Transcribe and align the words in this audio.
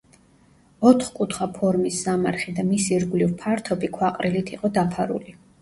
ოთხკუთხა 0.91 1.47
ფორმის 1.57 1.99
სამარხი 2.07 2.55
და 2.61 2.65
მის 2.71 2.89
ირგვლივ 2.97 3.37
ფართობი 3.45 3.93
ქვაყრილით 3.99 4.53
იყო 4.57 4.77
დაფარული. 4.81 5.41